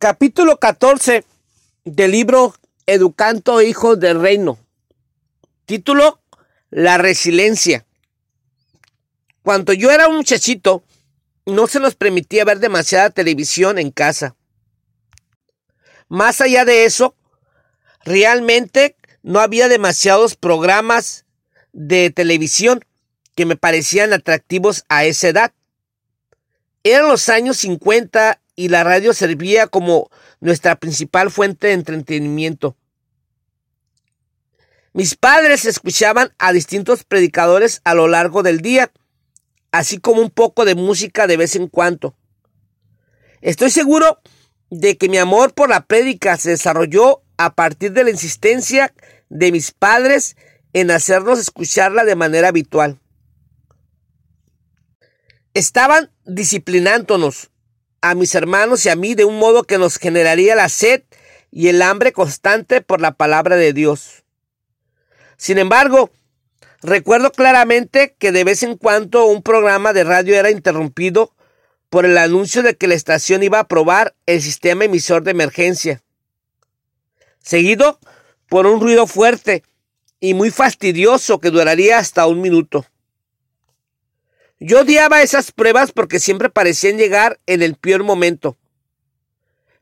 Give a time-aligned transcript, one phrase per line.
[0.00, 1.24] Capítulo 14
[1.84, 2.54] del libro
[2.86, 4.56] Educando Hijos del Reino.
[5.66, 6.20] Título
[6.70, 7.84] La resiliencia.
[9.42, 10.84] Cuando yo era un muchachito,
[11.46, 14.36] no se nos permitía ver demasiada televisión en casa.
[16.06, 17.16] Más allá de eso,
[18.04, 18.94] realmente
[19.24, 21.24] no había demasiados programas
[21.72, 22.84] de televisión
[23.34, 25.52] que me parecían atractivos a esa edad.
[26.84, 32.76] Eran los años 50 y la radio servía como nuestra principal fuente de entretenimiento.
[34.92, 38.90] Mis padres escuchaban a distintos predicadores a lo largo del día,
[39.70, 42.16] así como un poco de música de vez en cuando.
[43.42, 44.20] Estoy seguro
[44.70, 48.92] de que mi amor por la prédica se desarrolló a partir de la insistencia
[49.28, 50.36] de mis padres
[50.72, 52.98] en hacernos escucharla de manera habitual.
[55.54, 57.52] Estaban disciplinándonos
[58.00, 61.02] a mis hermanos y a mí de un modo que nos generaría la sed
[61.50, 64.24] y el hambre constante por la palabra de Dios.
[65.36, 66.10] Sin embargo,
[66.82, 71.32] recuerdo claramente que de vez en cuando un programa de radio era interrumpido
[71.90, 76.02] por el anuncio de que la estación iba a probar el sistema emisor de emergencia,
[77.40, 77.98] seguido
[78.48, 79.62] por un ruido fuerte
[80.20, 82.84] y muy fastidioso que duraría hasta un minuto.
[84.60, 88.56] Yo odiaba esas pruebas porque siempre parecían llegar en el peor momento.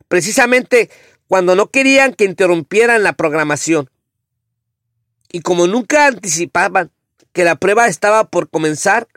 [0.09, 0.91] Precisamente
[1.27, 3.91] cuando no querían que interrumpieran la programación.
[5.31, 6.91] Y como nunca anticipaban
[7.33, 9.09] que la prueba estaba por comenzar,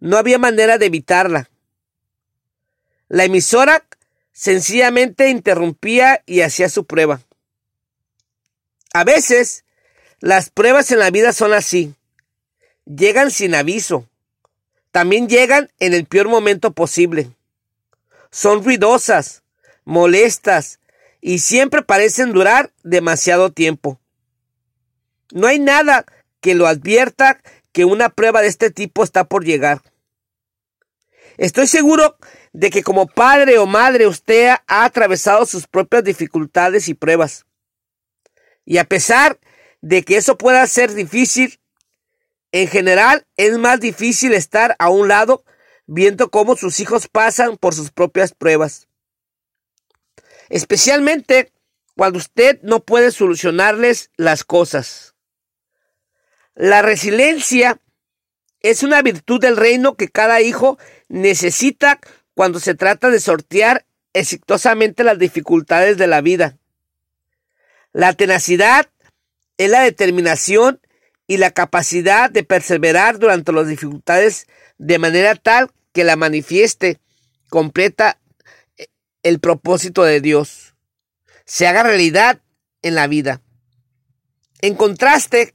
[0.00, 1.50] no había manera de evitarla.
[3.08, 3.84] La emisora
[4.32, 7.20] sencillamente interrumpía y hacía su prueba.
[8.92, 9.64] A veces,
[10.20, 11.94] las pruebas en la vida son así.
[12.84, 14.08] Llegan sin aviso.
[14.90, 17.30] También llegan en el peor momento posible.
[18.30, 19.42] Son ruidosas,
[19.84, 20.80] molestas
[21.20, 24.00] y siempre parecen durar demasiado tiempo.
[25.32, 26.06] No hay nada
[26.40, 27.40] que lo advierta
[27.72, 29.82] que una prueba de este tipo está por llegar.
[31.36, 32.16] Estoy seguro
[32.52, 37.46] de que como padre o madre usted ha atravesado sus propias dificultades y pruebas.
[38.64, 39.38] Y a pesar
[39.80, 41.60] de que eso pueda ser difícil,
[42.62, 45.44] en general es más difícil estar a un lado
[45.86, 48.88] viendo cómo sus hijos pasan por sus propias pruebas.
[50.48, 51.52] Especialmente
[51.96, 55.14] cuando usted no puede solucionarles las cosas.
[56.56, 57.80] La resiliencia
[58.58, 62.00] es una virtud del reino que cada hijo necesita
[62.34, 66.58] cuando se trata de sortear exitosamente las dificultades de la vida.
[67.92, 68.90] La tenacidad
[69.58, 70.80] es la determinación
[71.28, 76.98] y la capacidad de perseverar durante las dificultades de manera tal que la manifieste
[77.50, 78.18] completa
[79.22, 80.74] el propósito de Dios,
[81.44, 82.40] se haga realidad
[82.82, 83.42] en la vida.
[84.60, 85.54] En contraste,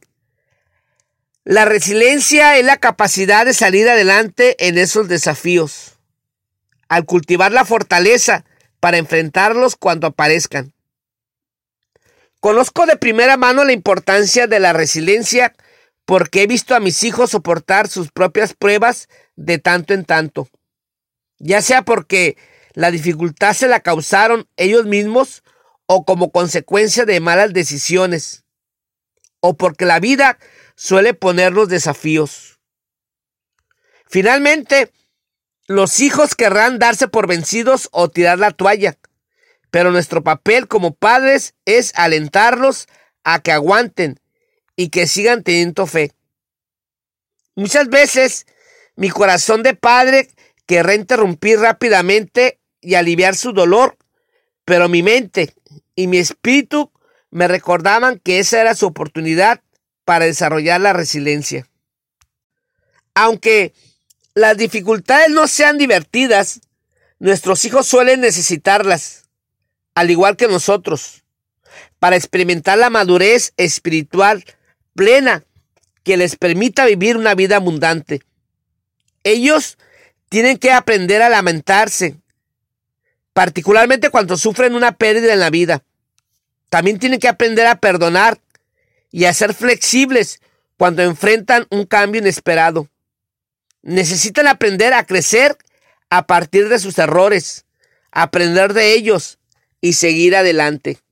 [1.44, 5.98] la resiliencia es la capacidad de salir adelante en esos desafíos,
[6.88, 8.46] al cultivar la fortaleza
[8.80, 10.74] para enfrentarlos cuando aparezcan.
[12.40, 15.56] Conozco de primera mano la importancia de la resiliencia
[16.14, 20.48] porque he visto a mis hijos soportar sus propias pruebas de tanto en tanto,
[21.40, 22.38] ya sea porque
[22.76, 25.42] la dificultad se la causaron ellos mismos
[25.88, 28.44] o como consecuencia de malas decisiones,
[29.40, 30.38] o porque la vida
[30.76, 32.60] suele poner los desafíos.
[34.06, 34.92] Finalmente,
[35.66, 39.00] los hijos querrán darse por vencidos o tirar la toalla,
[39.72, 42.86] pero nuestro papel como padres es alentarlos
[43.24, 44.20] a que aguanten
[44.76, 46.12] y que sigan teniendo fe.
[47.56, 48.48] Muchas veces
[48.96, 50.30] mi corazón de padre
[50.66, 53.98] querrá interrumpir rápidamente y aliviar su dolor,
[54.66, 55.54] pero mi mente
[55.96, 56.92] y mi espíritu
[57.30, 59.62] me recordaban que esa era su oportunidad
[60.06, 61.68] para desarrollar la resiliencia.
[63.16, 63.74] Aunque
[64.34, 66.62] las dificultades no sean divertidas,
[67.20, 69.30] nuestros hijos suelen necesitarlas,
[69.96, 71.24] al igual que nosotros,
[72.00, 74.44] para experimentar la madurez espiritual
[74.96, 75.44] plena
[76.04, 78.22] que les permita vivir una vida abundante.
[79.24, 79.78] Ellos
[80.30, 82.18] tienen que aprender a lamentarse,
[83.34, 85.84] particularmente cuando sufren una pérdida en la vida.
[86.70, 88.40] También tienen que aprender a perdonar
[89.12, 90.42] y a ser flexibles
[90.78, 92.90] cuando enfrentan un cambio inesperado.
[93.84, 95.58] Necesitan aprender a crecer
[96.10, 97.66] a partir de sus errores,
[98.12, 99.40] aprender de ellos
[99.82, 101.03] y seguir adelante.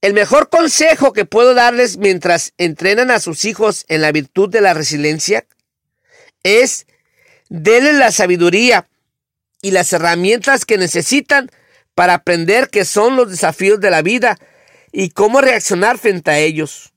[0.00, 4.60] El mejor consejo que puedo darles mientras entrenan a sus hijos en la virtud de
[4.60, 5.46] la resiliencia
[6.42, 6.86] es
[7.48, 8.88] denles la sabiduría
[9.62, 11.50] y las herramientas que necesitan
[11.94, 14.38] para aprender qué son los desafíos de la vida
[14.92, 16.92] y cómo reaccionar frente a ellos.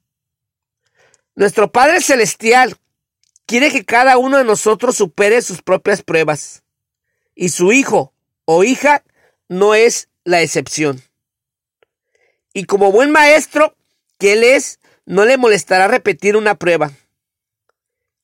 [1.36, 2.76] Nuestro Padre Celestial
[3.46, 6.64] quiere que cada uno de nosotros supere sus propias pruebas
[7.34, 8.14] y su hijo
[8.46, 9.04] o hija
[9.48, 11.02] no es la excepción.
[12.60, 13.74] Y como buen maestro
[14.18, 16.92] que él es, no le molestará repetir una prueba.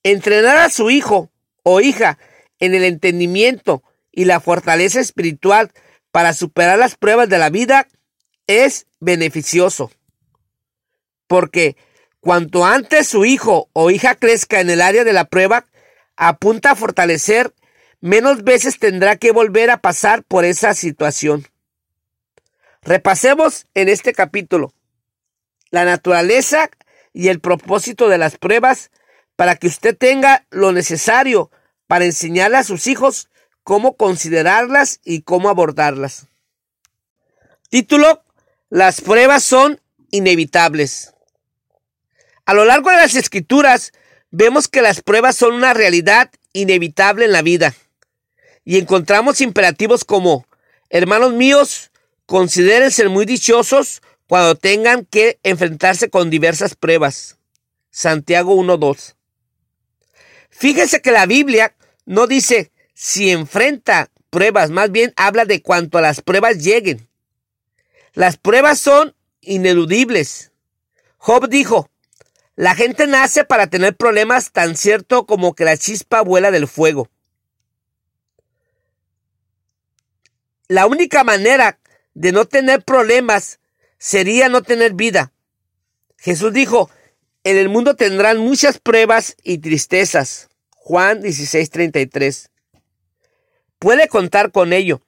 [0.03, 1.31] Entrenar a su hijo
[1.63, 2.19] o hija
[2.59, 5.71] en el entendimiento y la fortaleza espiritual
[6.11, 7.87] para superar las pruebas de la vida
[8.45, 9.89] es beneficioso.
[11.27, 11.77] Porque
[12.19, 15.65] cuanto antes su hijo o hija crezca en el área de la prueba,
[16.17, 17.53] apunta a fortalecer,
[18.01, 21.47] menos veces tendrá que volver a pasar por esa situación.
[22.85, 24.71] Repasemos en este capítulo
[25.71, 26.69] la naturaleza
[27.13, 28.91] y el propósito de las pruebas
[29.35, 31.49] para que usted tenga lo necesario
[31.87, 33.29] para enseñarle a sus hijos
[33.63, 36.27] cómo considerarlas y cómo abordarlas.
[37.69, 38.23] Título,
[38.69, 39.81] las pruebas son
[40.11, 41.15] inevitables.
[42.45, 43.93] A lo largo de las escrituras
[44.29, 47.73] vemos que las pruebas son una realidad inevitable en la vida.
[48.63, 50.45] Y encontramos imperativos como,
[50.89, 51.91] hermanos míos,
[52.25, 57.37] considérense muy dichosos cuando tengan que enfrentarse con diversas pruebas.
[57.91, 59.15] Santiago 1.2.
[60.49, 61.75] Fíjese que la Biblia
[62.05, 67.07] no dice si enfrenta pruebas, más bien habla de cuanto a las pruebas lleguen.
[68.13, 70.51] Las pruebas son ineludibles.
[71.17, 71.89] Job dijo,
[72.55, 77.09] la gente nace para tener problemas tan cierto como que la chispa vuela del fuego.
[80.67, 81.79] La única manera
[82.15, 83.59] de no tener problemas
[83.99, 85.31] sería no tener vida.
[86.17, 86.89] Jesús dijo,
[87.43, 90.49] en el mundo tendrán muchas pruebas y tristezas.
[90.71, 92.49] Juan 16:33.
[93.77, 95.01] Puede contar con ello.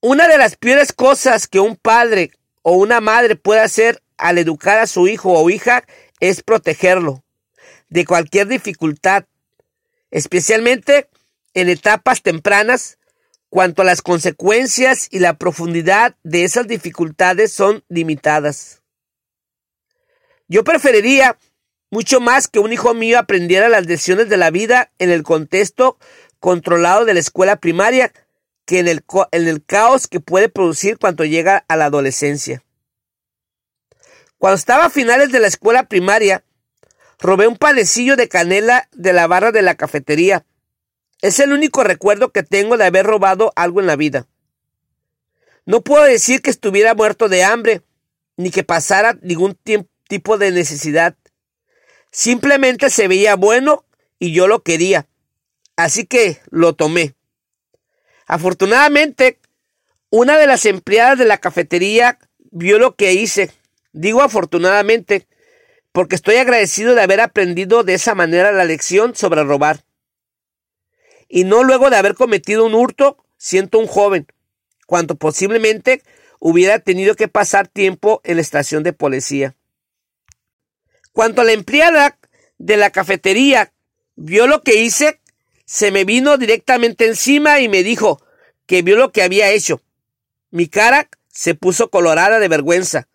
[0.00, 2.32] Una de las peores cosas que un padre
[2.62, 5.84] o una madre puede hacer al educar a su hijo o hija
[6.20, 7.24] es protegerlo
[7.88, 9.24] de cualquier dificultad,
[10.10, 11.08] especialmente
[11.54, 12.98] en etapas tempranas
[13.50, 18.82] cuanto a las consecuencias y la profundidad de esas dificultades son limitadas.
[20.48, 21.36] Yo preferiría
[21.90, 25.98] mucho más que un hijo mío aprendiera las lecciones de la vida en el contexto
[26.38, 28.12] controlado de la escuela primaria
[28.64, 32.62] que en el, en el caos que puede producir cuando llega a la adolescencia.
[34.38, 36.44] Cuando estaba a finales de la escuela primaria,
[37.18, 40.46] robé un panecillo de canela de la barra de la cafetería
[41.22, 44.26] es el único recuerdo que tengo de haber robado algo en la vida.
[45.66, 47.82] No puedo decir que estuviera muerto de hambre,
[48.36, 49.58] ni que pasara ningún
[50.08, 51.16] tipo de necesidad.
[52.10, 53.84] Simplemente se veía bueno
[54.18, 55.06] y yo lo quería.
[55.76, 57.14] Así que lo tomé.
[58.26, 59.38] Afortunadamente,
[60.08, 62.18] una de las empleadas de la cafetería
[62.50, 63.52] vio lo que hice.
[63.92, 65.26] Digo afortunadamente,
[65.92, 69.84] porque estoy agradecido de haber aprendido de esa manera la lección sobre robar
[71.30, 74.26] y no luego de haber cometido un hurto, siento un joven,
[74.86, 76.02] cuando posiblemente
[76.40, 79.54] hubiera tenido que pasar tiempo en la estación de policía.
[81.12, 82.18] Cuando la empleada
[82.58, 83.72] de la cafetería
[84.16, 85.20] vio lo que hice,
[85.64, 88.20] se me vino directamente encima y me dijo
[88.66, 89.80] que vio lo que había hecho.
[90.50, 93.06] Mi cara se puso colorada de vergüenza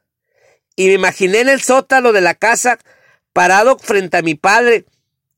[0.77, 2.79] y me imaginé en el sótano de la casa
[3.33, 4.85] parado frente a mi padre,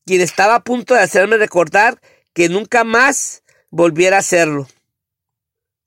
[0.05, 1.99] quien estaba a punto de hacerme recordar
[2.37, 3.41] que nunca más
[3.71, 4.67] volviera a hacerlo.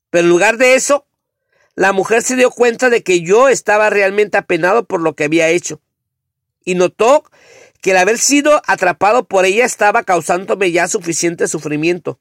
[0.09, 1.07] Pero en lugar de eso,
[1.75, 5.47] la mujer se dio cuenta de que yo estaba realmente apenado por lo que había
[5.47, 5.79] hecho.
[6.65, 7.23] Y notó
[7.79, 12.19] que el haber sido atrapado por ella estaba causándome ya suficiente sufrimiento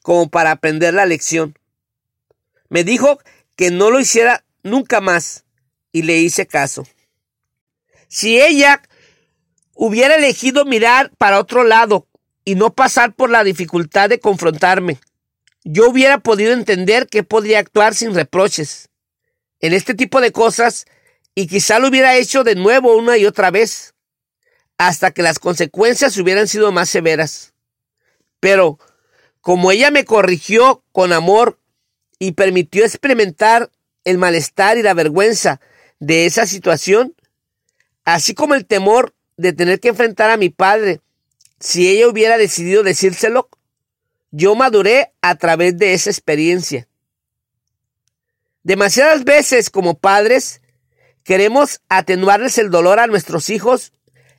[0.00, 1.58] como para aprender la lección.
[2.68, 3.18] Me dijo
[3.56, 5.44] que no lo hiciera nunca más
[5.90, 6.86] y le hice caso.
[8.06, 8.80] Si ella
[9.74, 12.06] hubiera elegido mirar para otro lado
[12.46, 15.00] y no pasar por la dificultad de confrontarme.
[15.64, 18.88] Yo hubiera podido entender que podría actuar sin reproches
[19.60, 20.86] en este tipo de cosas
[21.34, 23.94] y quizá lo hubiera hecho de nuevo una y otra vez,
[24.78, 27.52] hasta que las consecuencias hubieran sido más severas.
[28.38, 28.78] Pero
[29.40, 31.58] como ella me corrigió con amor
[32.20, 33.72] y permitió experimentar
[34.04, 35.60] el malestar y la vergüenza
[35.98, 37.16] de esa situación,
[38.04, 41.00] así como el temor de tener que enfrentar a mi padre
[41.58, 43.48] si ella hubiera decidido decírselo,
[44.30, 46.88] yo maduré a través de esa experiencia.
[48.62, 50.60] Demasiadas veces como padres
[51.22, 53.92] queremos atenuarles el dolor a nuestros hijos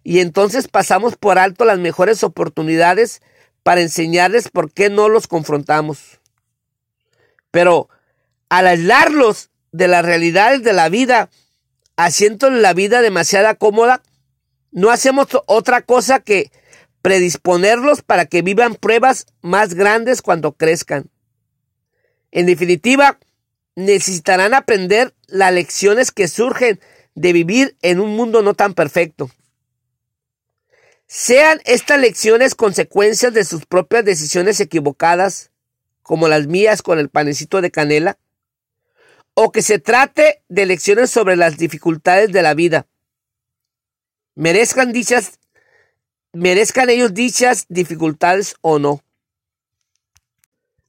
[0.04, 3.22] y entonces pasamos por alto las mejores oportunidades
[3.64, 6.20] para enseñarles por qué no los confrontamos.
[7.52, 7.90] Pero
[8.50, 11.30] al aislarlos de las realidades de la vida,
[11.98, 14.02] haciendo la vida demasiado cómoda,
[14.72, 16.52] no hacemos otra cosa que
[17.08, 21.10] predisponerlos para que vivan pruebas más grandes cuando crezcan.
[22.32, 23.18] En definitiva,
[23.78, 26.82] necesitarán aprender las lecciones que surgen
[27.16, 29.32] de vivir en un mundo no tan perfecto.
[31.06, 35.52] Sean estas lecciones consecuencias de sus propias decisiones equivocadas,
[36.02, 38.18] como las mías con el panecito de canela,
[39.34, 42.86] o que se trate de lecciones sobre las dificultades de la vida.
[44.36, 45.40] Merezcan dichas,
[46.38, 49.04] merezcan ellos dichas dificultades o no.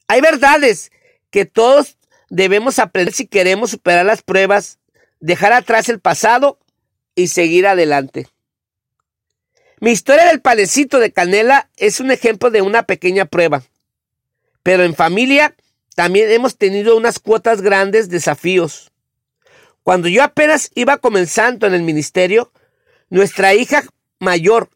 [0.06, 0.92] Hay verdades
[1.30, 1.96] que todos
[2.28, 4.78] debemos aprender si queremos superar las pruebas,
[5.20, 6.58] dejar atrás el pasado
[7.14, 8.28] y seguir adelante.
[9.80, 13.62] Mi historia del panecito de canela es un ejemplo de una pequeña prueba,
[14.62, 15.54] pero en familia
[15.94, 18.92] también hemos tenido unas cuotas grandes desafíos.
[19.82, 22.52] Cuando yo apenas iba comenzando en el ministerio,
[23.08, 23.84] nuestra hija
[24.18, 24.68] mayor,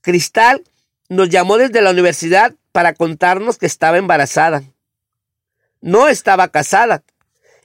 [0.00, 0.64] Cristal,
[1.08, 4.62] nos llamó desde la universidad para contarnos que estaba embarazada.
[5.80, 7.02] No estaba casada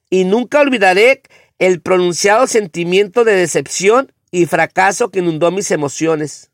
[0.10, 1.24] y nunca olvidaré
[1.60, 6.52] el pronunciado sentimiento de decepción y fracaso que inundó mis emociones.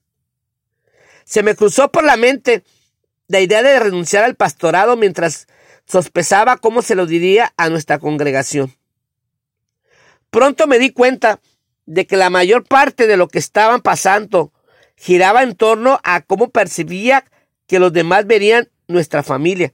[1.24, 2.64] Se me cruzó por la mente
[3.28, 5.48] la idea de renunciar al pastorado mientras
[5.86, 8.74] sospechaba cómo se lo diría a nuestra congregación.
[10.30, 11.40] Pronto me di cuenta
[11.86, 14.52] de que la mayor parte de lo que estaban pasando
[15.00, 17.24] giraba en torno a cómo percibía
[17.68, 19.74] que los demás verían nuestra familia,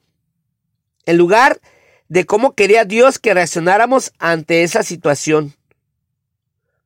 [1.06, 1.60] en lugar
[2.08, 5.56] de cómo quería Dios que reaccionáramos ante esa situación.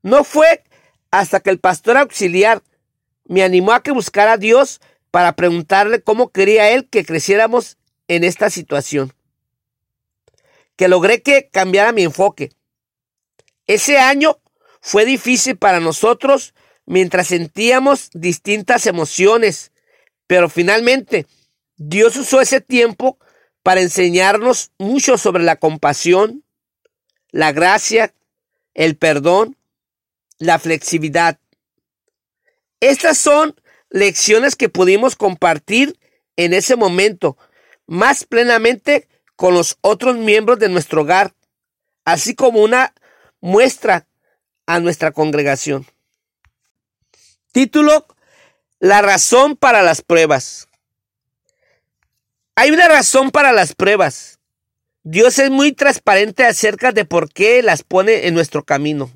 [0.01, 0.63] No fue
[1.11, 2.63] hasta que el pastor auxiliar
[3.25, 4.79] me animó a que buscara a Dios
[5.11, 7.77] para preguntarle cómo quería Él que creciéramos
[8.07, 9.13] en esta situación
[10.79, 12.53] que logré que cambiara mi enfoque.
[13.67, 14.39] Ese año
[14.79, 16.53] fue difícil para nosotros
[16.89, 19.71] mientras sentíamos distintas emociones,
[20.25, 21.27] pero finalmente
[21.77, 23.19] Dios usó ese tiempo
[23.61, 26.43] para enseñarnos mucho sobre la compasión,
[27.29, 28.15] la gracia,
[28.73, 29.55] el perdón,
[30.39, 31.39] la flexibilidad.
[32.79, 33.55] Estas son
[33.91, 35.99] lecciones que pudimos compartir
[36.37, 37.37] en ese momento
[37.85, 41.35] más plenamente con los otros miembros de nuestro hogar,
[42.03, 42.95] así como una
[43.41, 44.07] muestra
[44.65, 45.85] a nuestra congregación.
[47.51, 48.05] Título,
[48.79, 50.67] La razón para las pruebas.
[52.55, 54.39] Hay una razón para las pruebas.
[55.03, 59.09] Dios es muy transparente acerca de por qué las pone en nuestro camino.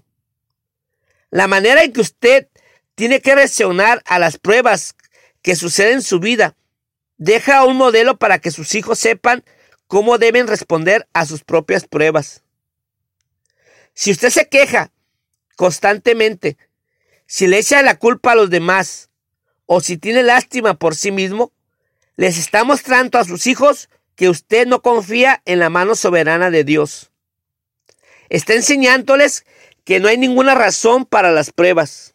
[1.30, 2.48] La manera en que usted
[2.96, 4.96] tiene que reaccionar a las pruebas
[5.44, 6.56] que suceden en su vida
[7.18, 9.44] deja un modelo para que sus hijos sepan
[9.86, 12.42] cómo deben responder a sus propias pruebas.
[13.94, 14.92] Si usted se queja
[15.56, 16.58] constantemente,
[17.34, 19.10] si le echa la culpa a los demás
[19.66, 21.52] o si tiene lástima por sí mismo,
[22.16, 26.64] les está mostrando a sus hijos que usted no confía en la mano soberana de
[26.64, 27.10] Dios.
[28.30, 29.48] Está enseñándoles
[29.84, 32.14] que no hay ninguna razón para las pruebas.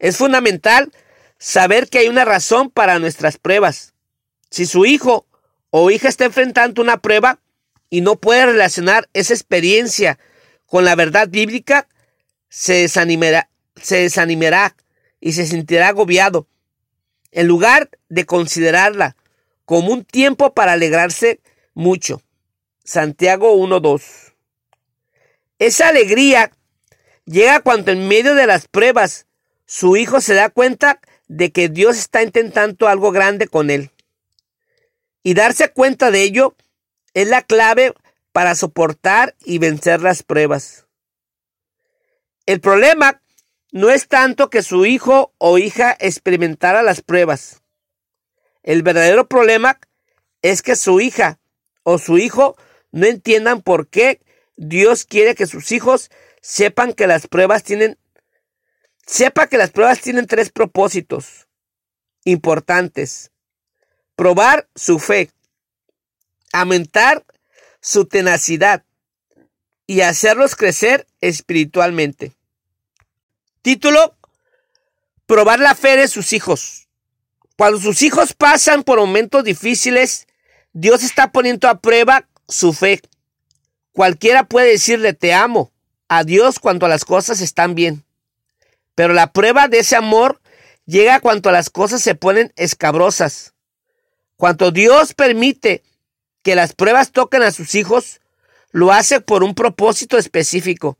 [0.00, 0.90] Es fundamental
[1.38, 3.94] saber que hay una razón para nuestras pruebas.
[4.50, 5.24] Si su hijo
[5.70, 7.38] o hija está enfrentando una prueba
[7.90, 10.18] y no puede relacionar esa experiencia
[10.66, 11.86] con la verdad bíblica,
[12.48, 13.50] se desanimará,
[13.84, 14.74] se desanimará
[15.20, 16.48] y se sentirá agobiado.
[17.30, 19.16] En lugar de considerarla
[19.64, 21.40] como un tiempo para alegrarse
[21.74, 22.22] mucho.
[22.82, 24.32] Santiago 1.2.
[25.58, 26.50] Esa alegría
[27.26, 29.26] llega cuando en medio de las pruebas
[29.66, 33.90] su hijo se da cuenta de que Dios está intentando algo grande con él.
[35.22, 36.56] Y darse cuenta de ello
[37.14, 37.94] es la clave
[38.32, 40.86] para soportar y vencer las pruebas.
[42.46, 43.22] El problema
[43.74, 47.60] no es tanto que su hijo o hija experimentara las pruebas.
[48.62, 49.80] El verdadero problema
[50.42, 51.40] es que su hija
[51.82, 52.56] o su hijo
[52.92, 54.20] no entiendan por qué
[54.54, 57.98] Dios quiere que sus hijos sepan que las pruebas tienen
[59.06, 61.48] sepa que las pruebas tienen tres propósitos
[62.22, 63.32] importantes
[64.14, 65.32] probar su fe,
[66.52, 67.26] aumentar
[67.80, 68.84] su tenacidad
[69.88, 72.36] y hacerlos crecer espiritualmente.
[73.64, 74.14] Título,
[75.24, 76.86] probar la fe de sus hijos.
[77.56, 80.26] Cuando sus hijos pasan por momentos difíciles,
[80.74, 83.00] Dios está poniendo a prueba su fe.
[83.92, 85.72] Cualquiera puede decirle te amo
[86.08, 88.04] a Dios cuando las cosas están bien.
[88.94, 90.42] Pero la prueba de ese amor
[90.84, 93.54] llega cuando las cosas se ponen escabrosas.
[94.36, 95.82] Cuando Dios permite
[96.42, 98.20] que las pruebas toquen a sus hijos,
[98.72, 100.98] lo hace por un propósito específico.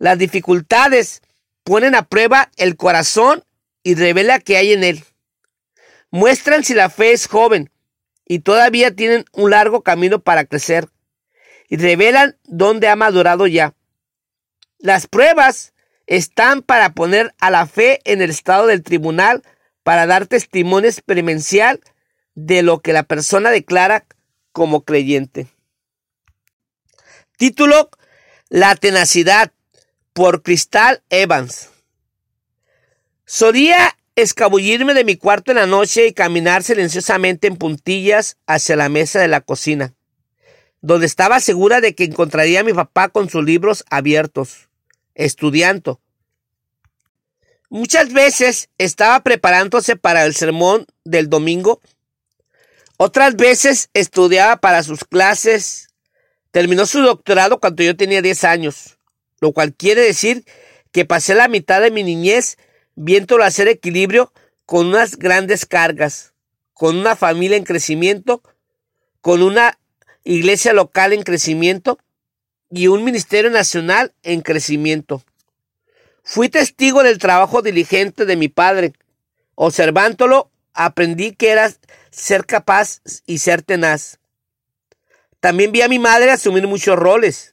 [0.00, 1.22] Las dificultades
[1.64, 3.44] ponen a prueba el corazón
[3.82, 5.04] y revela qué hay en él.
[6.10, 7.70] Muestran si la fe es joven
[8.26, 10.88] y todavía tienen un largo camino para crecer.
[11.68, 13.74] Y revelan dónde ha madurado ya.
[14.78, 15.72] Las pruebas
[16.06, 19.42] están para poner a la fe en el estado del tribunal
[19.82, 21.80] para dar testimonio experiencial
[22.34, 24.04] de lo que la persona declara
[24.52, 25.48] como creyente.
[27.36, 27.90] Título
[28.48, 29.52] La tenacidad
[30.12, 31.70] por Cristal Evans.
[33.24, 38.88] Solía escabullirme de mi cuarto en la noche y caminar silenciosamente en puntillas hacia la
[38.88, 39.94] mesa de la cocina,
[40.80, 44.68] donde estaba segura de que encontraría a mi papá con sus libros abiertos,
[45.14, 46.00] estudiando.
[47.70, 51.80] Muchas veces estaba preparándose para el sermón del domingo,
[52.98, 55.88] otras veces estudiaba para sus clases.
[56.50, 58.98] Terminó su doctorado cuando yo tenía 10 años,
[59.42, 60.44] lo cual quiere decir
[60.92, 62.58] que pasé la mitad de mi niñez
[62.94, 64.32] viéndolo hacer equilibrio
[64.66, 66.32] con unas grandes cargas,
[66.72, 68.40] con una familia en crecimiento,
[69.20, 69.80] con una
[70.22, 71.98] iglesia local en crecimiento
[72.70, 75.24] y un ministerio nacional en crecimiento.
[76.22, 78.92] Fui testigo del trabajo diligente de mi padre.
[79.56, 81.72] Observándolo, aprendí que era
[82.12, 84.20] ser capaz y ser tenaz.
[85.40, 87.51] También vi a mi madre asumir muchos roles.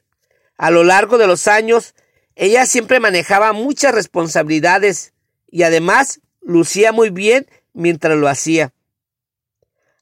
[0.60, 1.94] A lo largo de los años,
[2.34, 5.14] ella siempre manejaba muchas responsabilidades
[5.50, 8.74] y además lucía muy bien mientras lo hacía.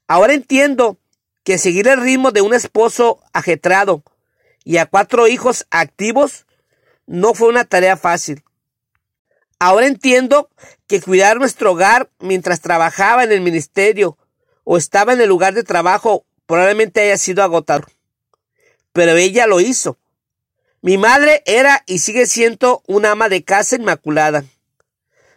[0.09, 0.99] Ahora entiendo
[1.45, 4.03] que seguir el ritmo de un esposo ajetrado
[4.65, 6.45] y a cuatro hijos activos
[7.07, 8.43] no fue una tarea fácil.
[9.61, 10.51] Ahora entiendo
[10.89, 14.19] que cuidar nuestro hogar mientras trabajaba en el ministerio
[14.65, 17.93] o estaba en el lugar de trabajo probablemente haya sido agotador.
[18.93, 19.99] Pero ella lo hizo.
[20.81, 24.45] Mi madre era y sigue siendo una ama de casa inmaculada.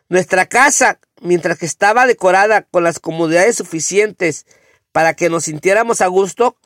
[0.07, 4.45] Nuestra casa, mientras que estaba decorada con las comodidades suficientes
[4.91, 6.57] para que nos sintiéramos a gusto,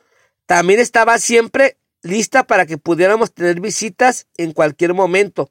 [0.44, 5.50] también estaba siempre lista para que pudiéramos tener visitas en cualquier momento.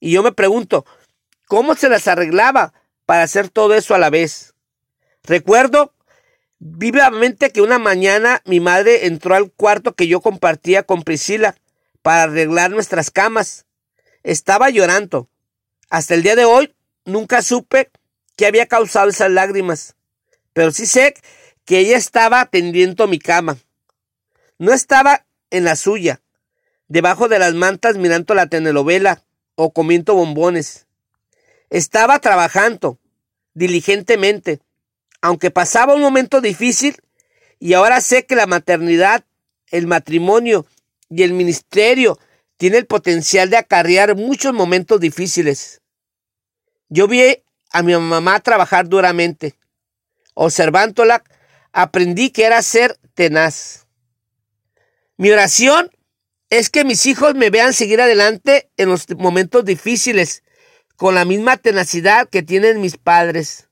[0.00, 0.84] Y yo me pregunto,
[1.46, 2.72] ¿cómo se las arreglaba
[3.04, 4.54] para hacer todo eso a la vez?
[5.22, 5.94] Recuerdo
[6.58, 11.54] vivamente que una mañana mi madre entró al cuarto que yo compartía con Priscila
[12.06, 13.66] para arreglar nuestras camas.
[14.22, 15.28] Estaba llorando.
[15.90, 16.72] Hasta el día de hoy
[17.04, 17.90] Nunca supe
[18.36, 19.96] qué había causado esas lágrimas,
[20.52, 21.14] pero sí sé
[21.64, 23.58] que ella estaba tendiendo mi cama.
[24.56, 26.20] No estaba en la suya,
[26.86, 29.22] debajo de las mantas mirando la telenovela
[29.56, 30.86] o comiendo bombones.
[31.70, 33.00] Estaba trabajando
[33.54, 34.60] diligentemente,
[35.22, 37.02] aunque pasaba un momento difícil
[37.58, 39.24] y ahora sé que la maternidad,
[39.72, 40.66] el matrimonio
[41.08, 42.18] y el ministerio
[42.56, 45.82] tiene el potencial de acarrear muchos momentos difíciles.
[46.88, 49.54] Yo vi a mi mamá trabajar duramente.
[50.34, 51.22] Observándola,
[51.72, 53.86] aprendí que era ser tenaz.
[55.16, 55.90] Mi oración
[56.50, 60.42] es que mis hijos me vean seguir adelante en los momentos difíciles,
[60.96, 63.68] con la misma tenacidad que tienen mis padres.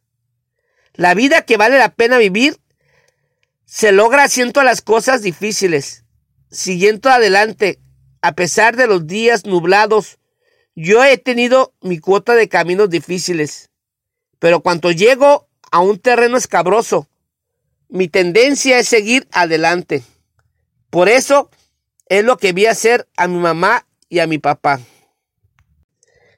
[0.92, 2.58] La vida que vale la pena vivir
[3.64, 6.03] se logra haciendo las cosas difíciles,
[6.54, 7.80] siguiendo adelante,
[8.22, 10.18] a pesar de los días nublados
[10.76, 13.70] yo he tenido mi cuota de caminos difíciles,
[14.38, 17.08] pero cuando llego a un terreno escabroso,
[17.88, 20.02] mi tendencia es seguir adelante.
[20.90, 21.50] Por eso
[22.08, 24.80] es lo que vi hacer a mi mamá y a mi papá.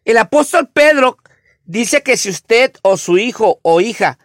[0.05, 1.19] El apóstol Pedro
[1.65, 4.19] dice que si usted o su hijo o hija,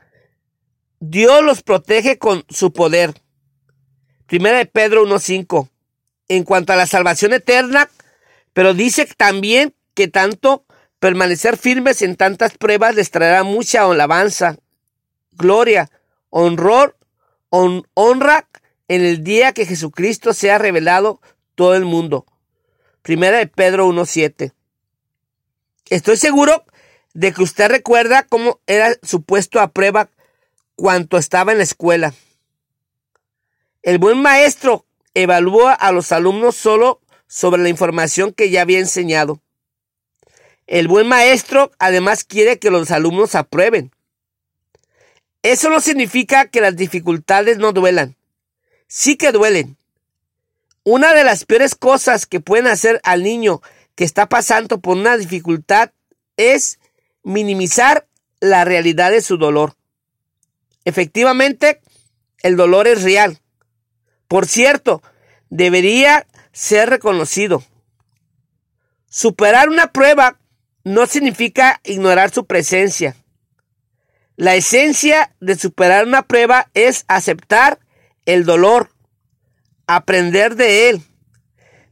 [1.00, 3.14] Dios los protege con su poder.
[4.28, 5.70] Primera de Pedro 1.5.
[6.32, 7.90] En cuanto a la salvación eterna,
[8.54, 10.64] pero dice también que tanto
[10.98, 14.56] permanecer firmes en tantas pruebas les traerá mucha alabanza,
[15.34, 15.92] gloria,
[16.30, 16.96] honor,
[17.50, 18.48] honra
[18.88, 21.20] en el día que Jesucristo sea revelado
[21.56, 22.26] todo el mundo.
[23.02, 24.54] Primera de Pedro 1.7.
[25.90, 26.64] Estoy seguro
[27.14, 30.10] de que usted recuerda cómo era su puesto a prueba
[30.78, 32.14] cuando estaba en la escuela.
[33.82, 39.42] El buen maestro evalúa a los alumnos solo sobre la información que ya había enseñado.
[40.68, 43.92] El buen maestro además quiere que los alumnos aprueben.
[45.44, 48.16] Eso no significa que las dificultades no duelan.
[48.88, 49.78] Sí que duelen.
[50.84, 53.62] Una de las peores cosas que pueden hacer al niño
[53.96, 55.92] que está pasando por una dificultad
[56.38, 56.80] es
[57.24, 58.08] minimizar
[58.40, 59.76] la realidad de su dolor.
[60.86, 61.82] Efectivamente,
[62.42, 63.40] el dolor es real.
[64.32, 65.04] Por cierto,
[65.50, 67.66] debería ser reconocido.
[69.10, 70.40] Superar una prueba
[70.86, 73.18] no significa ignorar su presencia.
[74.38, 77.80] La esencia de superar una prueba es aceptar
[78.26, 78.92] el dolor,
[79.86, 81.02] aprender de él,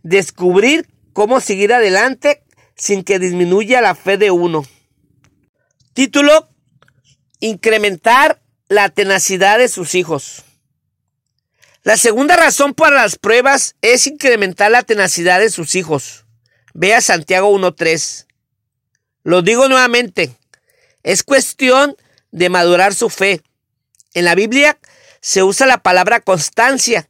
[0.03, 4.63] descubrir cómo seguir adelante sin que disminuya la fe de uno.
[5.91, 6.47] Título,
[7.41, 10.45] incrementar la tenacidad de sus hijos.
[11.83, 16.25] La segunda razón para las pruebas es incrementar la tenacidad de sus hijos.
[16.73, 18.25] Vea Santiago 1.3.
[19.23, 20.35] Lo digo nuevamente,
[21.03, 21.95] es cuestión
[22.31, 23.41] de madurar su fe.
[24.13, 24.77] En la Biblia
[25.21, 27.09] se usa la palabra constancia.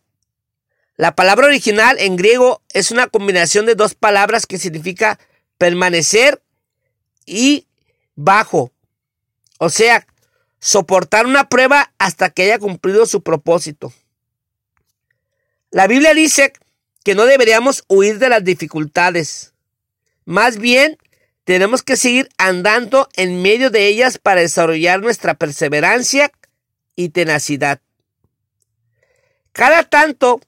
[0.98, 5.18] La palabra original en griego es una combinación de dos palabras que significa
[5.58, 6.44] permanecer
[7.26, 7.66] y
[8.16, 8.72] bajo.
[9.58, 10.06] O sea,
[10.60, 13.94] soportar una prueba hasta que haya cumplido su propósito.
[15.72, 16.54] La Biblia dice
[17.04, 19.54] que no deberíamos huir de las dificultades.
[20.26, 20.98] Más bien,
[21.44, 26.32] tenemos que seguir andando en medio de ellas para desarrollar nuestra perseverancia
[26.96, 27.82] y tenacidad.
[29.52, 30.42] Cada tanto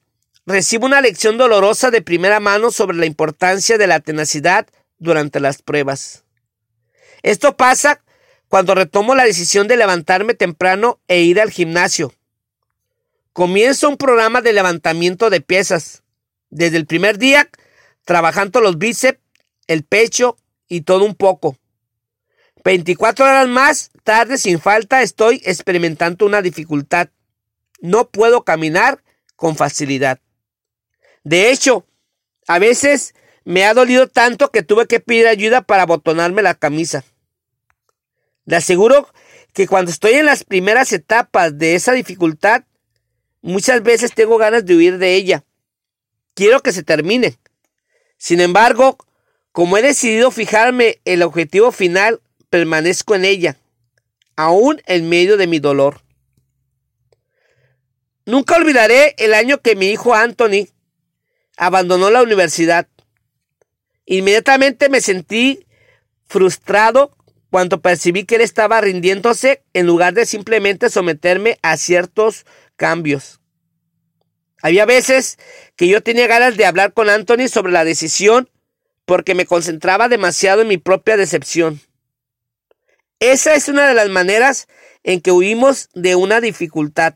[0.44, 4.66] recibo una lección dolorosa de primera mano sobre la importancia de la tenacidad
[4.98, 6.24] durante las pruebas.
[7.22, 8.02] Esto pasa
[8.48, 12.12] cuando retomo la decisión de levantarme temprano e ir al gimnasio.
[13.32, 16.02] Comienzo un programa de levantamiento de piezas.
[16.50, 17.48] Desde el primer día,
[18.04, 19.20] trabajando los bíceps,
[19.66, 20.36] el pecho
[20.68, 21.56] y todo un poco.
[22.62, 27.08] 24 horas más tarde, sin falta, estoy experimentando una dificultad.
[27.80, 29.02] No puedo caminar
[29.34, 30.20] con facilidad.
[31.24, 31.86] De hecho,
[32.46, 33.14] a veces
[33.44, 37.02] me ha dolido tanto que tuve que pedir ayuda para botonarme la camisa.
[38.44, 39.08] Le aseguro
[39.54, 42.64] que cuando estoy en las primeras etapas de esa dificultad,
[43.42, 45.44] muchas veces tengo ganas de huir de ella.
[46.34, 47.36] Quiero que se termine.
[48.16, 48.96] Sin embargo,
[49.50, 53.58] como he decidido fijarme el objetivo final, permanezco en ella,
[54.36, 56.00] aún en medio de mi dolor.
[58.24, 60.68] Nunca olvidaré el año que mi hijo Anthony
[61.56, 62.86] abandonó la universidad.
[64.06, 65.66] Inmediatamente me sentí
[66.26, 67.16] frustrado
[67.50, 72.46] cuando percibí que él estaba rindiéndose en lugar de simplemente someterme a ciertos
[72.82, 73.38] cambios.
[74.60, 75.38] Había veces
[75.76, 78.50] que yo tenía ganas de hablar con Anthony sobre la decisión
[79.04, 81.80] porque me concentraba demasiado en mi propia decepción.
[83.20, 84.66] Esa es una de las maneras
[85.04, 87.14] en que huimos de una dificultad.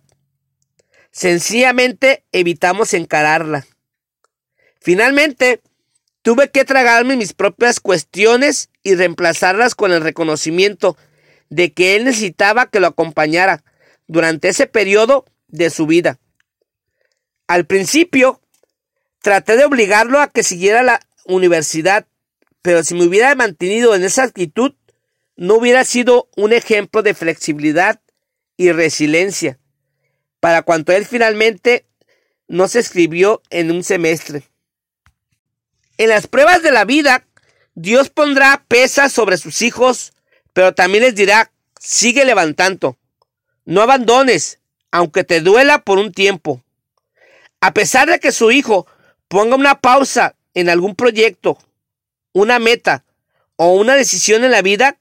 [1.10, 3.66] Sencillamente evitamos encararla.
[4.80, 5.62] Finalmente,
[6.26, 10.96] Tuve que tragarme mis propias cuestiones y reemplazarlas con el reconocimiento
[11.50, 13.62] de que él necesitaba que lo acompañara
[14.08, 16.18] durante ese periodo de su vida.
[17.46, 18.40] Al principio,
[19.22, 22.06] traté de obligarlo a que siguiera la universidad,
[22.62, 24.74] pero si me hubiera mantenido en esa actitud,
[25.36, 28.00] no hubiera sido un ejemplo de flexibilidad
[28.56, 29.58] y resiliencia,
[30.40, 31.86] para cuanto él finalmente
[32.48, 34.44] no se escribió en un semestre.
[35.98, 37.26] En las pruebas de la vida,
[37.74, 40.12] Dios pondrá pesas sobre sus hijos,
[40.52, 42.98] pero también les dirá, sigue levantando.
[43.64, 44.60] No abandones,
[44.96, 46.62] aunque te duela por un tiempo.
[47.60, 48.86] A pesar de que su hijo
[49.28, 51.58] ponga una pausa en algún proyecto,
[52.32, 53.04] una meta
[53.56, 54.96] o una decisión en la vida,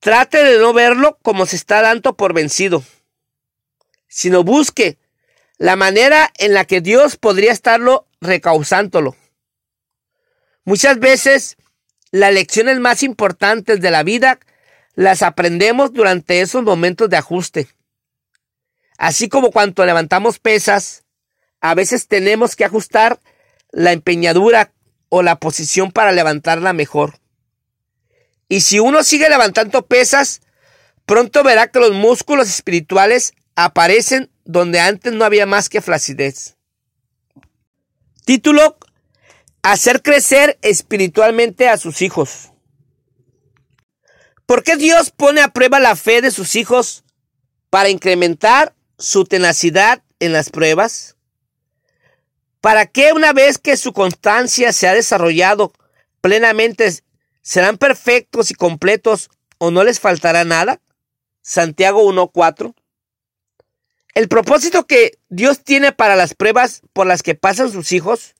[0.00, 2.84] trate de no verlo como se está dando por vencido,
[4.06, 4.98] sino busque
[5.56, 9.16] la manera en la que Dios podría estarlo recausándolo.
[10.64, 11.56] Muchas veces
[12.10, 14.40] las lecciones más importantes de la vida
[14.94, 17.68] las aprendemos durante esos momentos de ajuste.
[18.98, 21.04] Así como cuando levantamos pesas,
[21.60, 23.20] a veces tenemos que ajustar
[23.70, 24.72] la empeñadura
[25.08, 27.18] o la posición para levantarla mejor.
[28.48, 30.40] Y si uno sigue levantando pesas,
[31.04, 36.56] pronto verá que los músculos espirituales aparecen donde antes no había más que flacidez.
[38.24, 38.78] Título
[39.62, 42.52] hacer crecer espiritualmente a sus hijos.
[44.46, 47.02] ¿Por qué Dios pone a prueba la fe de sus hijos
[47.68, 51.16] para incrementar su tenacidad en las pruebas?
[52.60, 55.72] ¿Para qué una vez que su constancia se ha desarrollado
[56.20, 57.02] plenamente
[57.42, 60.80] serán perfectos y completos o no les faltará nada?
[61.42, 62.74] Santiago 1.4.
[64.14, 68.34] El propósito que Dios tiene para las pruebas por las que pasan sus hijos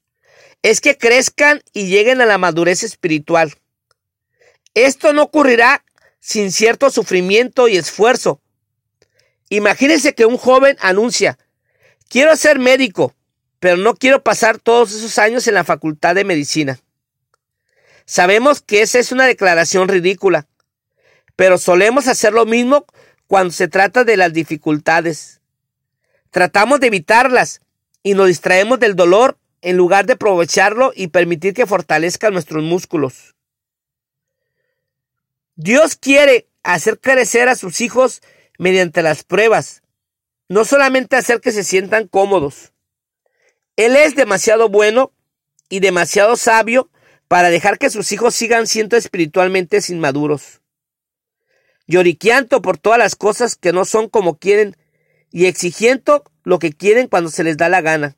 [0.63, 3.55] es que crezcan y lleguen a la madurez espiritual.
[4.75, 5.85] Esto no ocurrirá
[6.19, 8.41] sin cierto sufrimiento y esfuerzo.
[9.49, 11.39] Imagínense que un joven anuncia,
[12.09, 13.15] quiero ser médico,
[13.61, 16.81] pero no quiero pasar todos esos años en la facultad de medicina.
[18.05, 20.47] Sabemos que esa es una declaración ridícula,
[21.37, 22.87] pero solemos hacer lo mismo
[23.27, 25.41] cuando se trata de las dificultades.
[26.31, 27.61] Tratamos de evitarlas
[28.03, 33.35] y nos distraemos del dolor en lugar de aprovecharlo y permitir que fortalezca nuestros músculos.
[35.57, 38.23] Dios quiere hacer crecer a sus hijos
[38.59, 39.83] mediante las pruebas,
[40.49, 42.73] no solamente hacer que se sientan cómodos.
[43.77, 45.13] Él es demasiado bueno
[45.69, 46.91] y demasiado sabio
[47.29, 50.61] para dejar que sus hijos sigan siendo espiritualmente inmaduros.
[51.87, 54.77] Lloriqueando por todas las cosas que no son como quieren
[55.31, 58.17] y exigiendo lo que quieren cuando se les da la gana.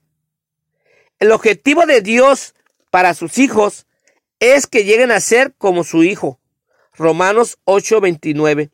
[1.19, 2.55] El objetivo de Dios
[2.91, 3.87] para sus hijos
[4.39, 6.39] es que lleguen a ser como su hijo.
[6.95, 8.71] Romanos 8:29.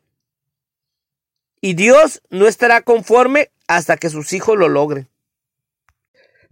[1.65, 5.09] Y Dios no estará conforme hasta que sus hijos lo logren.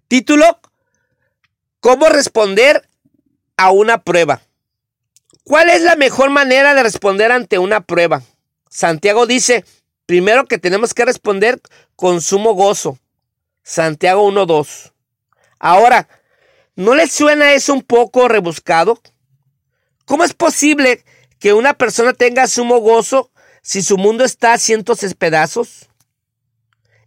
[0.07, 0.59] Título,
[1.79, 2.89] ¿Cómo responder
[3.55, 4.41] a una prueba?
[5.43, 8.23] ¿Cuál es la mejor manera de responder ante una prueba?
[8.71, 9.65] Santiago dice,
[10.07, 11.61] primero que tenemos que responder
[11.95, 12.97] con sumo gozo.
[13.61, 14.93] Santiago 1.2.
[15.59, 16.07] Ahora,
[16.75, 18.99] ¿no les suena eso un poco rebuscado?
[20.05, 21.05] ¿Cómo es posible
[21.37, 23.29] que una persona tenga sumo gozo
[23.63, 25.89] si su mundo está a cientos de pedazos?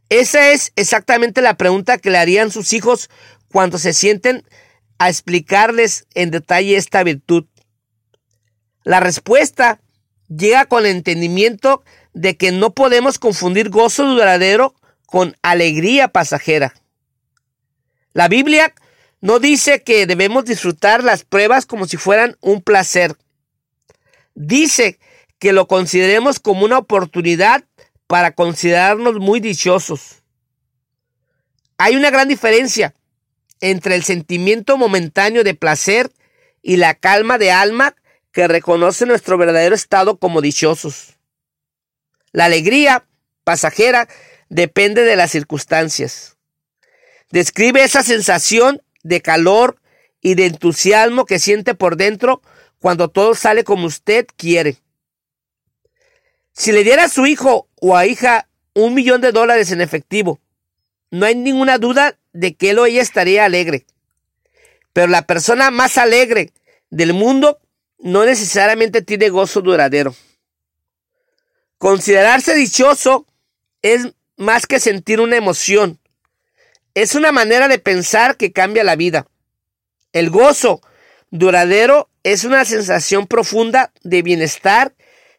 [0.09, 3.11] Esa es exactamente la pregunta que le harían sus hijos
[3.53, 4.45] cuando se sienten
[4.99, 7.45] a explicarles en detalle esta virtud.
[8.83, 9.81] La respuesta
[10.29, 14.75] llega con el entendimiento de que no podemos confundir gozo duradero
[15.07, 16.75] con alegría pasajera.
[18.13, 18.75] La Biblia
[19.21, 23.17] no dice que debemos disfrutar las pruebas como si fueran un placer.
[24.35, 24.99] Dice
[25.39, 27.65] que lo consideremos como una oportunidad
[28.07, 30.23] para considerarnos muy dichosos.
[31.79, 32.95] Hay una gran diferencia
[33.61, 36.11] entre el sentimiento momentáneo de placer
[36.63, 37.95] y la calma de alma
[38.33, 41.19] que reconoce nuestro verdadero estado como dichosos.
[42.33, 43.07] La alegría
[43.45, 44.09] pasajera
[44.49, 46.37] depende de las circunstancias.
[47.31, 49.81] Describe esa sensación de calor
[50.21, 52.43] y de entusiasmo que siente por dentro
[52.79, 54.77] cuando todo sale como usted quiere.
[56.57, 60.41] Si le diera a su hijo o a hija un millón de dólares en efectivo,
[61.11, 63.85] no hay ninguna duda de que él o ella estaría alegre.
[64.95, 66.53] Pero la persona más alegre
[66.89, 67.59] del mundo
[67.99, 70.15] no necesariamente tiene gozo duradero.
[71.77, 73.27] Considerarse dichoso
[73.83, 76.01] es más que sentir una emoción.
[76.95, 79.27] Es una manera de pensar que cambia la vida.
[80.13, 80.81] El gozo
[81.31, 84.95] duradero es una sensación profunda de bienestar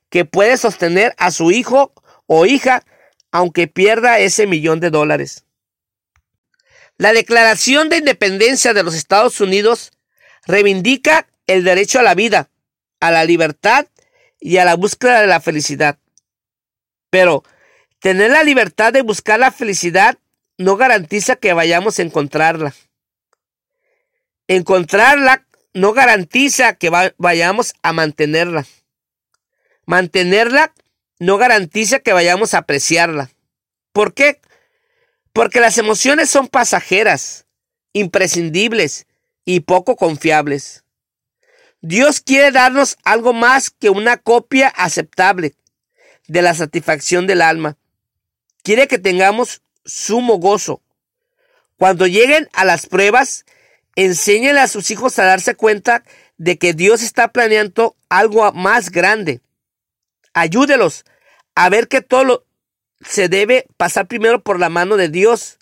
[0.10, 1.94] que puede sostener a su hijo
[2.26, 2.84] o hija
[3.32, 5.46] aunque pierda ese millón de dólares.
[6.98, 9.92] La Declaración de Independencia de los Estados Unidos
[10.46, 12.50] reivindica el derecho a la vida,
[13.00, 13.86] a la libertad
[14.40, 16.00] y a la búsqueda de la felicidad.
[17.10, 17.44] Pero
[18.00, 20.18] tener la libertad de buscar la felicidad
[20.58, 22.74] no garantiza que vayamos a encontrarla.
[24.48, 28.66] Encontrarla no garantiza que vayamos a mantenerla.
[29.88, 30.74] Mantenerla
[31.18, 33.32] no garantiza que vayamos a apreciarla.
[33.94, 34.42] ¿Por qué?
[35.32, 37.46] Porque las emociones son pasajeras,
[37.94, 39.08] imprescindibles
[39.46, 40.84] y poco confiables.
[41.80, 45.56] Dios quiere darnos algo más que una copia aceptable
[46.28, 47.78] de la satisfacción del alma.
[48.64, 50.82] Quiere que tengamos sumo gozo.
[51.78, 53.46] Cuando lleguen a las pruebas,
[53.96, 56.04] enséñenle a sus hijos a darse cuenta
[56.38, 59.40] de que Dios está planeando algo más grande
[60.38, 61.04] Ayúdelos
[61.56, 62.46] a ver que todo
[63.02, 65.58] se debe pasar primero por la mano de Dios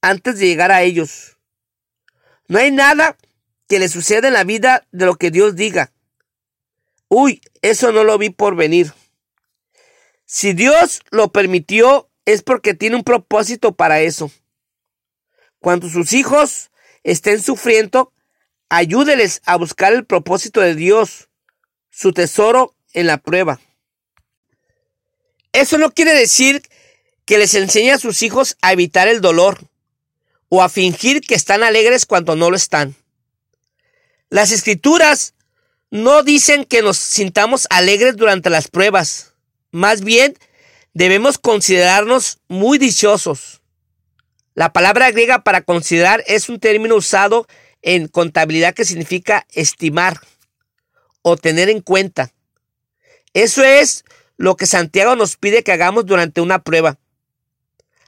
[0.00, 1.36] antes de llegar a ellos.
[2.46, 3.18] No hay nada
[3.68, 5.92] que le suceda en la vida de lo que Dios diga.
[7.08, 8.94] Uy, eso no lo vi por venir.
[10.24, 14.30] Si Dios lo permitió, es porque tiene un propósito para eso.
[15.58, 16.70] Cuando sus hijos
[17.02, 18.14] estén sufriendo,
[18.70, 21.28] ayúdeles a buscar el propósito de Dios,
[21.90, 23.60] su tesoro en la prueba.
[25.52, 26.62] Eso no quiere decir
[27.24, 29.58] que les enseñe a sus hijos a evitar el dolor
[30.48, 32.94] o a fingir que están alegres cuando no lo están.
[34.30, 35.34] Las escrituras
[35.90, 39.32] no dicen que nos sintamos alegres durante las pruebas.
[39.70, 40.36] Más bien,
[40.92, 43.60] debemos considerarnos muy dichosos.
[44.54, 47.46] La palabra griega para considerar es un término usado
[47.82, 50.20] en contabilidad que significa estimar
[51.22, 52.32] o tener en cuenta.
[53.34, 54.04] Eso es
[54.38, 56.96] lo que Santiago nos pide que hagamos durante una prueba.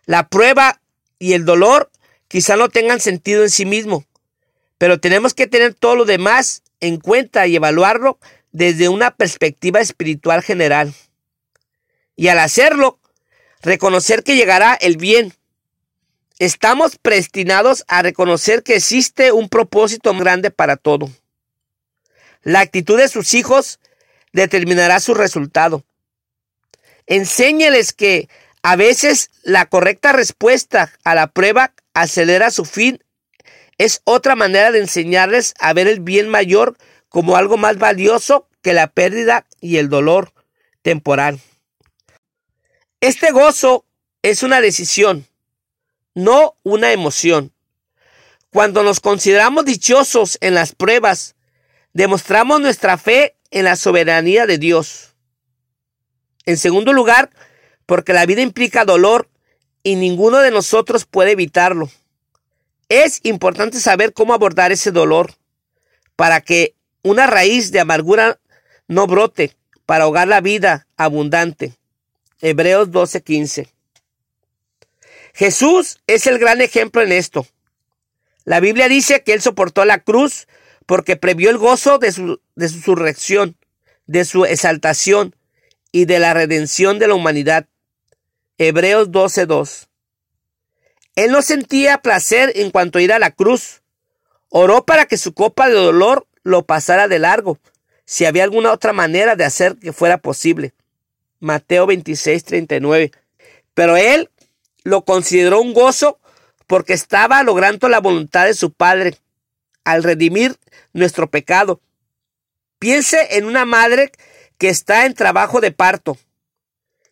[0.06, 0.80] La prueba
[1.18, 1.90] y el dolor
[2.28, 4.06] quizá no tengan sentido en sí mismo,
[4.78, 8.18] pero tenemos que tener todo lo demás en cuenta y evaluarlo
[8.52, 10.94] desde una perspectiva espiritual general.
[12.16, 13.00] Y al hacerlo,
[13.60, 15.34] reconocer que llegará el bien.
[16.38, 21.10] Estamos predestinados a reconocer que existe un propósito grande para todo.
[22.42, 23.80] La actitud de sus hijos
[24.32, 25.84] determinará su resultado.
[27.10, 28.28] Enséñeles que
[28.62, 33.02] a veces la correcta respuesta a la prueba acelera su fin.
[33.78, 36.76] Es otra manera de enseñarles a ver el bien mayor
[37.08, 40.32] como algo más valioso que la pérdida y el dolor
[40.82, 41.40] temporal.
[43.00, 43.84] Este gozo
[44.22, 45.26] es una decisión,
[46.14, 47.52] no una emoción.
[48.52, 51.34] Cuando nos consideramos dichosos en las pruebas,
[51.92, 55.09] demostramos nuestra fe en la soberanía de Dios.
[56.46, 57.30] En segundo lugar,
[57.86, 59.28] porque la vida implica dolor
[59.82, 61.90] y ninguno de nosotros puede evitarlo.
[62.88, 65.34] Es importante saber cómo abordar ese dolor
[66.16, 68.40] para que una raíz de amargura
[68.88, 71.74] no brote, para ahogar la vida abundante.
[72.40, 73.68] Hebreos 12:15.
[75.34, 77.46] Jesús es el gran ejemplo en esto.
[78.44, 80.48] La Biblia dice que Él soportó la cruz
[80.86, 83.56] porque previó el gozo de su, de su surrección,
[84.06, 85.36] de su exaltación
[85.92, 87.66] y de la redención de la humanidad.
[88.58, 89.88] Hebreos 12:2.
[91.16, 93.82] Él no sentía placer en cuanto a ir a la cruz.
[94.48, 97.58] Oró para que su copa de dolor lo pasara de largo,
[98.04, 100.72] si había alguna otra manera de hacer que fuera posible.
[101.38, 103.12] Mateo 26, 39.
[103.74, 104.30] Pero él
[104.82, 106.18] lo consideró un gozo
[106.66, 109.16] porque estaba logrando la voluntad de su Padre
[109.84, 110.56] al redimir
[110.92, 111.80] nuestro pecado.
[112.78, 114.12] Piense en una madre
[114.60, 116.18] que está en trabajo de parto.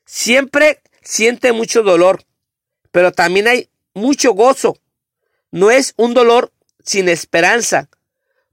[0.04, 2.24] Siempre siente mucho dolor,
[2.92, 4.76] pero también hay mucho gozo.
[5.50, 6.52] No es un dolor
[6.84, 7.88] sin esperanza,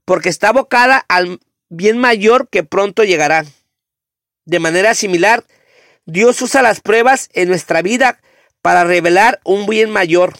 [0.06, 3.44] porque está abocada al bien mayor que pronto llegará.
[4.46, 5.44] De manera similar,
[6.06, 8.18] Dios usa las pruebas en nuestra vida
[8.62, 10.38] para revelar un bien mayor.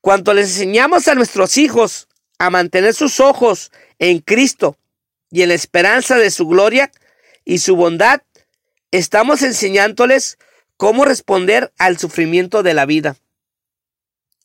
[0.00, 2.06] Cuando les enseñamos a nuestros hijos
[2.38, 4.76] a mantener sus ojos en Cristo
[5.32, 6.92] y en la esperanza de su gloria
[7.44, 8.22] y su bondad,
[8.90, 10.38] estamos enseñándoles
[10.76, 13.16] cómo responder al sufrimiento de la vida.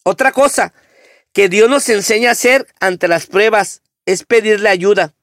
[0.04, 0.74] Otra cosa
[1.34, 5.14] que Dios nos enseña a hacer ante las pruebas es pedirle ayuda.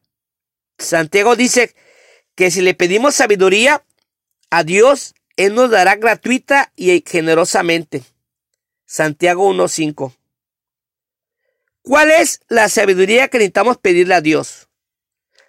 [0.79, 1.75] Santiago dice
[2.35, 3.85] que si le pedimos sabiduría,
[4.51, 8.03] a Dios Él nos dará gratuita y generosamente.
[8.85, 10.15] Santiago 1.5.
[11.83, 14.66] ¿Cuál es la sabiduría que necesitamos pedirle a Dios?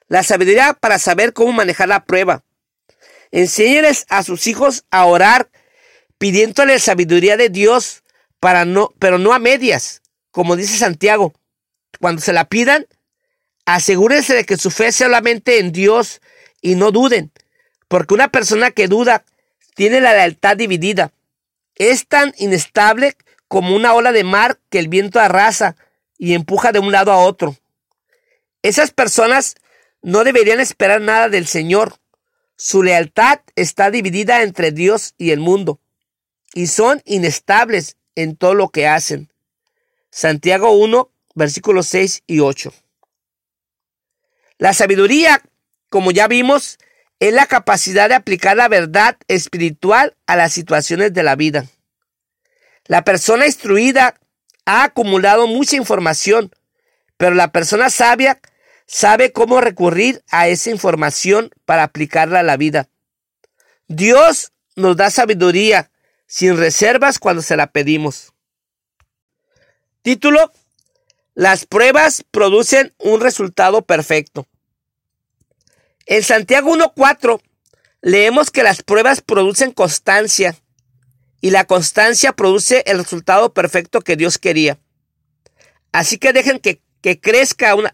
[0.08, 2.44] La sabiduría para saber cómo manejar la prueba.
[3.32, 5.50] Enséñeles a sus hijos a orar
[6.18, 8.04] pidiéndole sabiduría de Dios
[8.40, 11.34] para no, pero no a medias, como dice Santiago.
[12.00, 12.88] Cuando se la pidan,
[13.66, 16.22] asegúrense de que su fe sea solamente en Dios
[16.62, 17.32] y no duden,
[17.88, 19.26] porque una persona que duda
[19.76, 21.12] tiene la lealtad dividida.
[21.76, 23.16] Es tan inestable
[23.48, 25.76] como una ola de mar que el viento arrasa
[26.18, 27.56] y empuja de un lado a otro.
[28.64, 29.56] Esas personas
[30.08, 32.00] no deberían esperar nada del Señor.
[32.56, 35.82] Su lealtad está dividida entre Dios y el mundo,
[36.54, 39.34] y son inestables en todo lo que hacen.
[40.10, 42.74] Santiago 1, versículos 6 y 8.
[44.60, 45.42] La sabiduría,
[45.90, 46.80] como ya vimos,
[47.20, 51.66] es la capacidad de aplicar la verdad espiritual a las situaciones de la vida.
[52.86, 54.18] La persona instruida
[54.66, 56.50] ha acumulado mucha información,
[57.18, 58.40] pero la persona sabia
[58.88, 62.90] sabe cómo recurrir a esa información para aplicarla a la vida.
[63.88, 65.92] Dios nos da sabiduría
[66.26, 68.34] sin reservas cuando se la pedimos.
[70.02, 70.52] Título.
[71.36, 74.48] Las pruebas producen un resultado perfecto.
[76.08, 77.42] En Santiago 1.4
[78.02, 80.56] leemos que las pruebas producen constancia
[81.42, 84.80] y la constancia produce el resultado perfecto que Dios quería.
[85.92, 87.94] Así que dejen que, que crezca una,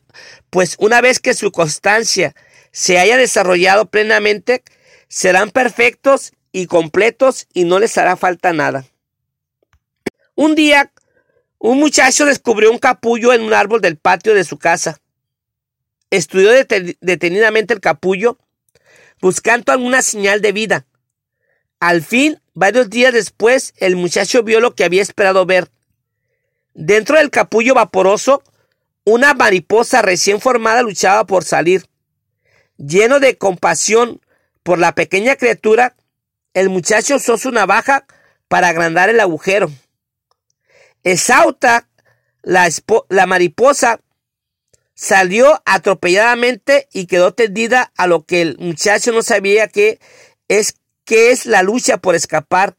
[0.49, 2.36] pues una vez que su constancia
[2.72, 4.64] se haya desarrollado plenamente,
[5.08, 8.86] serán perfectos y completos y no les hará falta nada.
[10.36, 10.91] Un día,
[11.60, 14.99] un muchacho descubrió un capullo en un árbol del patio de su casa
[16.18, 16.51] estudió
[17.01, 18.38] detenidamente el capullo,
[19.20, 20.86] buscando alguna señal de vida.
[21.80, 25.70] Al fin, varios días después, el muchacho vio lo que había esperado ver.
[26.76, 28.43] Dentro del capullo vaporoso,
[29.06, 31.86] una mariposa recién formada luchaba por salir.
[32.78, 34.22] Lleno de compasión
[34.64, 35.95] por la pequeña criatura,
[36.54, 38.06] el muchacho usó su navaja
[38.47, 39.72] para agrandar el agujero.
[41.04, 41.88] Exauta,
[42.41, 42.70] la,
[43.10, 43.99] la mariposa,
[44.95, 49.99] salió atropelladamente y quedó tendida a lo que el muchacho no sabía que
[50.47, 52.76] es, que es la lucha por escapar.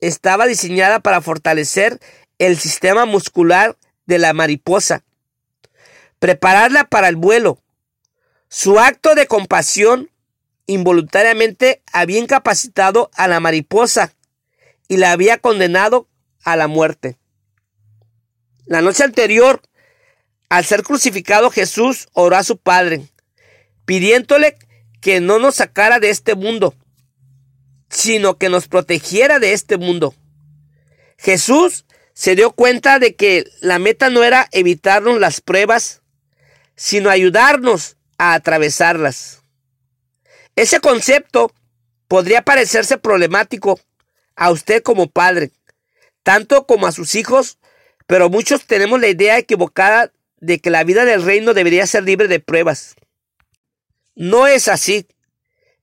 [0.00, 2.00] Estaba diseñada para fortalecer
[2.38, 5.02] el sistema muscular de la mariposa,
[6.24, 7.62] prepararla para el vuelo.
[8.48, 10.10] Su acto de compasión
[10.64, 14.14] involuntariamente había incapacitado a la mariposa
[14.88, 16.08] y la había condenado
[16.42, 17.18] a la muerte.
[18.64, 19.60] La noche anterior,
[20.48, 23.06] al ser crucificado, Jesús oró a su Padre,
[23.84, 24.56] pidiéndole
[25.02, 26.74] que no nos sacara de este mundo,
[27.90, 30.14] sino que nos protegiera de este mundo.
[31.18, 36.00] Jesús se dio cuenta de que la meta no era evitarnos las pruebas,
[36.76, 39.42] sino ayudarnos a atravesarlas.
[40.56, 41.52] Ese concepto
[42.08, 43.80] podría parecerse problemático
[44.36, 45.50] a usted como padre,
[46.22, 47.58] tanto como a sus hijos,
[48.06, 52.28] pero muchos tenemos la idea equivocada de que la vida del reino debería ser libre
[52.28, 52.96] de pruebas.
[54.14, 55.06] No es así.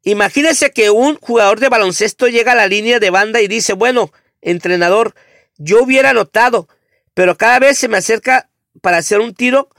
[0.04, 4.12] Imagínese que un jugador de baloncesto llega a la línea de banda y dice, bueno,
[4.42, 5.16] entrenador,
[5.58, 6.68] yo hubiera notado,
[7.14, 8.50] pero cada vez se me acerca
[8.82, 9.70] para hacer un tiro,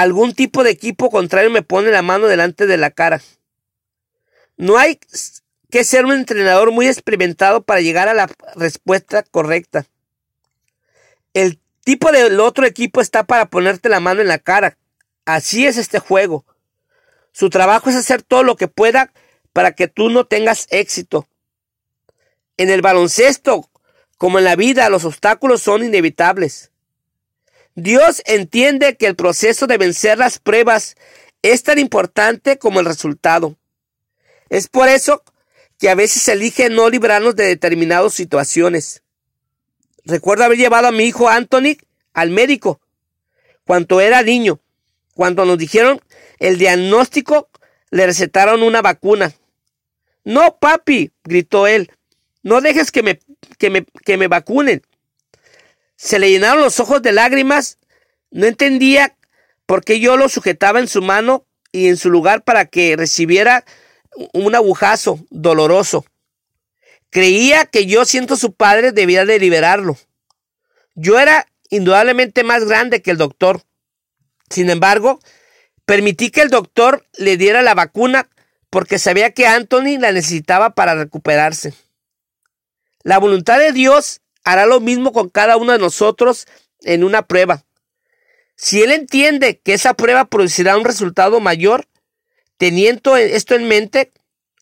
[0.00, 3.22] algún tipo de equipo contrario me pone la mano delante de la cara.
[4.58, 5.00] No hay
[5.70, 9.86] que ser un entrenador muy experimentado para llegar a la respuesta correcta.
[11.32, 14.76] El tipo del otro equipo está para ponerte la mano en la cara.
[15.24, 16.44] Así es este juego.
[17.32, 19.12] Su trabajo es hacer todo lo que pueda
[19.54, 21.26] para que tú no tengas éxito.
[22.58, 23.70] En el baloncesto,
[24.18, 26.70] como en la vida, los obstáculos son inevitables.
[27.76, 30.96] Dios entiende que el proceso de vencer las pruebas
[31.42, 33.56] es tan importante como el resultado.
[34.48, 35.22] Es por eso
[35.78, 39.02] que a veces elige no librarnos de determinadas situaciones.
[40.04, 41.76] Recuerdo haber llevado a mi hijo Anthony
[42.14, 42.80] al médico
[43.64, 44.58] cuando era niño.
[45.12, 46.00] Cuando nos dijeron
[46.38, 47.50] el diagnóstico,
[47.90, 49.34] le recetaron una vacuna.
[50.24, 51.92] No, papi, gritó él,
[52.42, 53.20] no dejes que me,
[53.58, 54.82] que me, que me vacunen.
[55.96, 57.78] Se le llenaron los ojos de lágrimas.
[58.30, 59.16] No entendía
[59.66, 63.64] por qué yo lo sujetaba en su mano y en su lugar para que recibiera
[64.32, 66.04] un agujazo doloroso.
[67.10, 69.96] Creía que yo, siendo su padre, debía de liberarlo.
[70.94, 73.62] Yo era indudablemente más grande que el doctor.
[74.50, 75.20] Sin embargo,
[75.84, 78.28] permití que el doctor le diera la vacuna
[78.70, 81.74] porque sabía que Anthony la necesitaba para recuperarse.
[83.02, 86.46] La voluntad de Dios hará lo mismo con cada uno de nosotros
[86.80, 87.66] en una prueba.
[88.54, 91.86] Si Él entiende que esa prueba producirá un resultado mayor,
[92.58, 94.12] Teniendo esto en mente,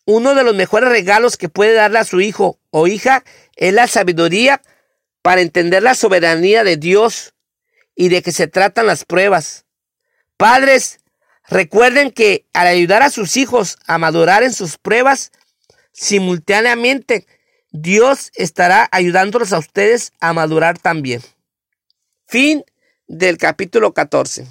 [0.05, 3.25] uno de los mejores regalos que puede darle a su hijo o hija
[3.57, 4.63] es la sabiduría
[5.23, 7.35] para entender la soberanía de Dios
[7.95, 9.65] y de que se tratan las pruebas.
[10.37, 10.99] Padres,
[11.49, 15.31] recuerden que al ayudar a sus hijos a madurar en sus pruebas,
[15.93, 17.27] simultáneamente
[17.77, 21.23] Dios estará ayudándolos a ustedes a madurar también.
[22.25, 22.65] Fin
[23.09, 24.47] del capítulo 14.